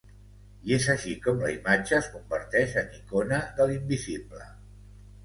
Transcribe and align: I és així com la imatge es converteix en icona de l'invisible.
I 0.69 0.71
és 0.77 0.85
així 0.93 1.11
com 1.25 1.43
la 1.43 1.51
imatge 1.55 1.95
es 1.97 2.07
converteix 2.13 2.73
en 2.83 2.89
icona 3.01 3.39
de 3.61 3.69
l'invisible. 3.73 4.49